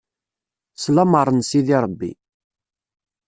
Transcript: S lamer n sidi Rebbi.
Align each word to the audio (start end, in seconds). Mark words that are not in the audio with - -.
S 0.81 0.83
lamer 0.95 1.27
n 1.33 1.39
sidi 1.49 1.77
Rebbi. 1.83 2.11